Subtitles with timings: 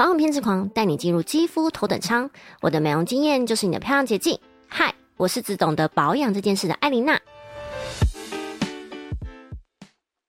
[0.00, 2.30] 保养偏执狂带你进入肌肤头等舱，
[2.62, 4.40] 我的美容经验就是你的漂亮捷径。
[4.66, 7.20] 嗨，我是只懂得保养这件事的艾琳娜。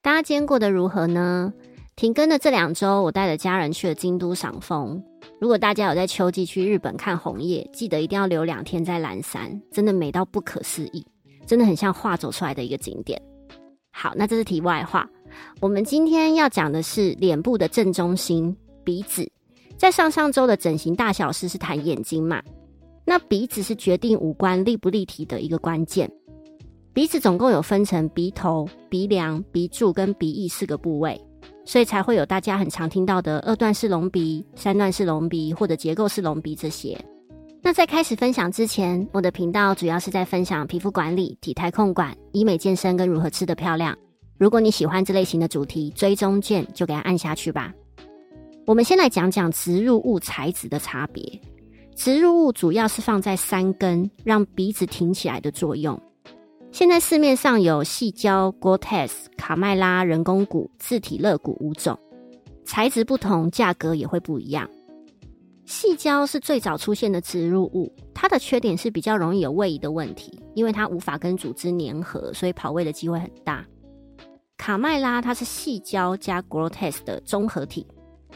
[0.02, 1.54] 大家今天过得如何呢？
[1.96, 5.02] 停更的这两周，我带着家人去了京都赏枫。
[5.40, 11.08] 如果大家有在秋季去日本看红叶，记得一定要留两天在蓝山，真的美到不可思议，
[11.48, 13.22] 真的很像画走出来的一个景点。
[13.94, 15.10] 好，那这是题外话。
[15.62, 18.54] 我们今天要讲的是脸部的正中心——
[18.84, 19.31] 鼻子。
[19.82, 22.40] 在上上周的整形大小事是谈眼睛嘛？
[23.04, 26.08] 那鼻子是决定五官立不立体的一个关键。
[26.94, 31.20] 鼻子总共有分成鼻头、鼻梁、鼻柱跟鼻翼四个部位，
[31.66, 36.96] 所以才会有大家很常听到的二段式隆鼻、三段式隆鼻或者结构式隆鼻这些。
[37.64, 43.98] 那在开始分享之前，我的频道主要是在分享皮肤管理、体态控管、医美健身跟如何吃得漂亮。
[44.38, 47.74] 如果你喜欢这类型的主题，追踪键就给它按下去吧。
[48.66, 51.42] 我们先来讲讲植入物材质的差别。
[51.96, 56.00] 植入物主要是放在三根，让鼻子挺起来的作用。
[56.72, 61.98] 现在市面上有细胶、Gore-Tex、卡麦拉、人工骨、自体肋骨五种，
[62.64, 64.70] 材质不同，价格也会不一样。
[65.66, 73.66] 细胶是最早出现的植入物，它的缺点是比较容易有位移的问题，因为它无法跟组织粘合，所以跑位的机会很大。
[74.58, 77.86] 卡麦拉它是细胶加 Gore-Tex 的综合体。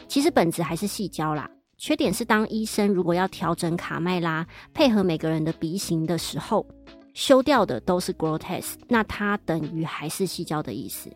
[0.08, 6.66] 其实本质还是细胶啦，缺点是当医生如果要调整卡麦拉配合每个人的鼻型的时候，
[7.14, 11.10] 修掉的都是 Gore-Tex，那它等于还是细胶的意思。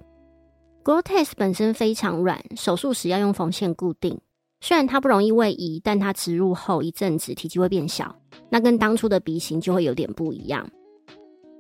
[0.83, 4.19] Gore-Tex 本身非常软，手术时要用缝线固定。
[4.63, 8.15] 虽然它不容易位移，但它植入后一阵子体积会变小，
[8.51, 10.69] 那跟当初的鼻型就会有点不一样。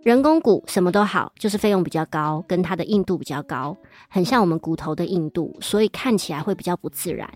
[0.02, 3.76] 人工骨什么都好，就是费用比较高，跟它的硬度比较高，
[4.08, 7.30] 很像我们骨头的硬度，所以看起来会比较不自然。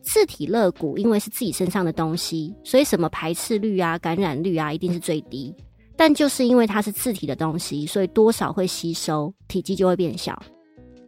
[0.00, 5.54] 自体肋骨因为是自己身上的东西，所以什么排斥率啊、感染率啊，一定是最低。
[5.94, 10.36] 但就是因为它是自体的东西，所以多少会吸收，体积就会变小，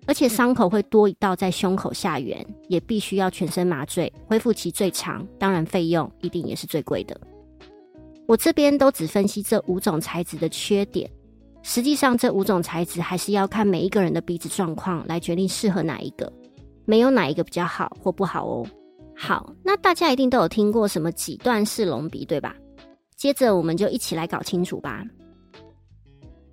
[0.07, 7.21] 而且伤口会多一道在胸口下缘，也必须要全身麻醉，恢复期最长，当然费用一定也是最贵的。
[8.27, 11.11] 我这边都只分析这五种材质的缺点，
[11.63, 16.33] 实际上这五种材质还是要看每一个人的鼻子状况来决定适合哪一个，
[16.87, 18.67] 没有哪一个比较好或不好哦。
[19.15, 22.57] 好，那大家一定都有听过什么几段式隆鼻，对吧？
[23.17, 25.05] 接着我们就一起来搞清楚吧。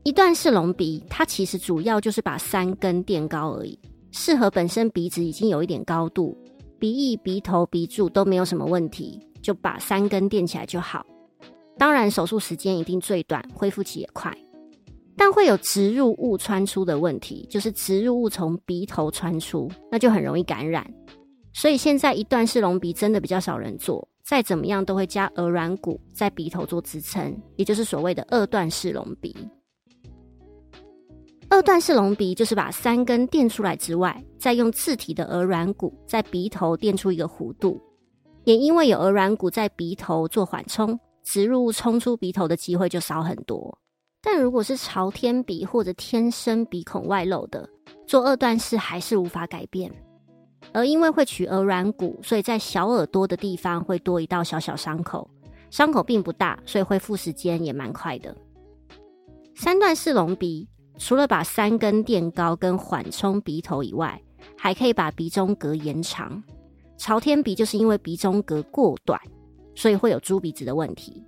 [0.04, 3.80] 一段式隆鼻，它其实主要就是把三根垫高而已，
[4.12, 6.38] 适合本身鼻子已经有一点高度，
[6.80, 11.06] 鼻翼、鼻头、鼻柱都没有什么问题，就把三根垫起来就好。
[11.82, 14.32] 当然，手术时间一定最短，恢复期也快，
[15.18, 20.86] 但会有植入物穿出的问题，就是植入物从鼻头穿出，那就很容易感染。
[21.54, 29.36] 所以现在一段式隆鼻真的比较少人做，再怎么样都会加鹅软骨在鼻头做支撑，也就是所谓的二段式隆鼻。
[31.50, 37.82] 二段式隆鼻就是把三根垫出来之外，再用自体的鹅软骨在鼻头垫出一个弧度，
[38.44, 41.00] 也因为有鹅软骨在鼻头做缓冲。
[41.32, 43.78] 植入物冲出鼻头的机会就少很多，
[44.22, 47.70] 但如果是朝天鼻或者天生鼻孔外露的，
[48.06, 49.90] 做二段式还是无法改变。
[50.74, 55.26] 而因为会取耳软骨，所以在小耳朵的地方会多一道小小伤口，
[55.70, 58.36] 伤口并不大，所以恢复时间也蛮快的。
[59.56, 60.68] 三段式隆鼻
[60.98, 64.22] 除了把三根垫高跟缓冲鼻头以外，
[64.58, 66.44] 还可以把鼻中隔延长。
[66.98, 69.18] 朝天鼻就是因为鼻中隔过短。
[69.76, 71.24] 所以会有猪鼻子的问题，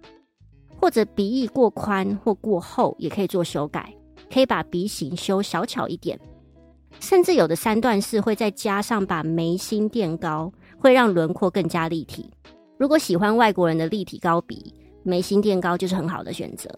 [0.79, 3.93] 或者鼻翼过宽或过厚，也可以做修改，
[4.31, 6.19] 可以把鼻型修小巧一点，
[6.99, 12.29] 甚至有的三段式会再加上把眉心垫高，会让轮廓更加立体。
[12.77, 14.73] 如果喜欢外国人的立体高鼻，
[15.03, 16.69] 眉心垫高就是很好的选择。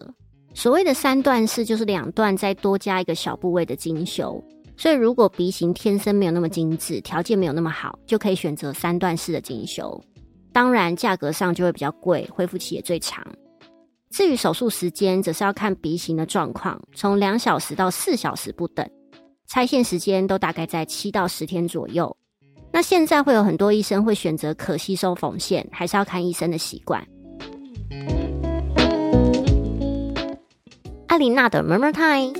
[0.54, 4.42] 所谓的三段式就是两段再多加一个小部位的精修，
[4.76, 10.02] 所以如果鼻型天生没有那么精致，条件没有那么好，就可以选择三段式的精修。
[10.56, 13.22] 当然，价格上就会比较贵，恢复期也最长。
[14.08, 18.88] 至于手术时间，则是要看鼻型的状况，从两小时到四小时不等，
[19.46, 22.16] 拆线时间都大概在七到十天左右。
[22.72, 27.06] 那现在会有很多医生会选择可吸收缝线，还是要看医生的习惯。
[31.08, 32.32] 阿琳娜的 Murmur Time，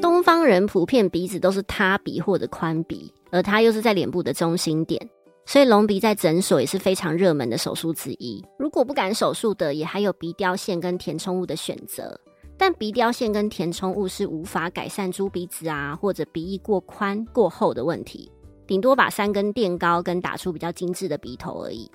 [0.00, 5.10] 东方人普遍鼻子都是塌鼻或者宽鼻，而它又是在脸部的中心点。
[5.46, 8.44] 所以隆鼻在诊所也是非常热门的手术之一。
[8.58, 12.18] 如果不敢手术的，也还有鼻雕线跟填充物的选择。
[12.56, 18.30] 但鼻雕线跟填充物是无法改善猪鼻子啊或者鼻翼过宽过厚的问题，
[18.66, 21.90] 顶多把三根垫高，跟打出比较精致的鼻头而已。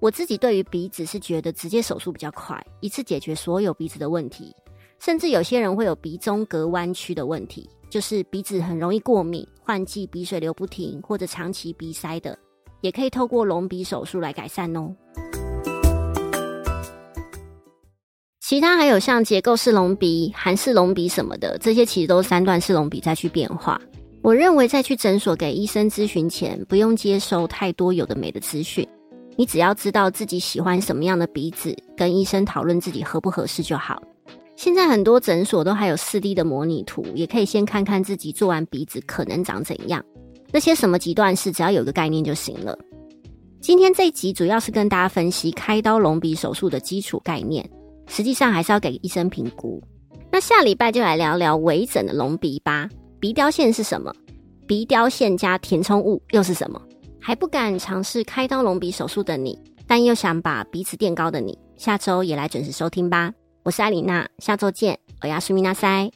[0.00, 4.54] 我自己对于鼻子是觉得直接手术比较快，一次解决所有鼻子的问题。
[4.98, 12.38] 甚至有些人会有鼻中隔弯曲的问题，就是鼻子很容易过敏、换季鼻水流不停，或者长期鼻塞的，
[12.84, 14.94] 也可以透过隆鼻手术来改善哦。
[18.42, 23.80] 其他还有像结构式隆鼻、韩式隆鼻什么的，这些其实都是三段式隆鼻再去变化。
[24.22, 28.86] 我认为在去诊所给医生咨询前，不用接收太多有的没的资讯，
[29.34, 34.02] 你只要知道自己喜欢什么样的鼻子，跟医生讨论自己合不合适就好。
[34.56, 40.04] 现在很多诊所都还有四 D 的模拟图，也可以先看看自己做完鼻子可能长怎样。
[40.54, 42.78] 那些什么极端式，只要有一个概念就行了。
[43.60, 47.68] 今天这一集主要是跟大家分析开刀隆鼻手术的基础概念。
[48.06, 49.82] 实际上还是要给医生评估。
[50.30, 52.88] 那下礼拜就来聊聊微整的隆鼻吧。
[53.18, 54.14] 鼻雕线是什么？
[54.64, 56.80] 鼻雕线加填充物又是什么？
[57.20, 59.58] 还不敢尝试开刀隆鼻手术的你，
[59.88, 63.32] 但又想把鼻子垫高的你，下周也来准时收听吧。
[63.64, 64.96] 我是艾琳娜，下周见。
[65.20, 66.08] 我要是米娜塞。